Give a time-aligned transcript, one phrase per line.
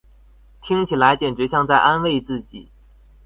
[0.63, 2.71] 听起来简直像在安慰自己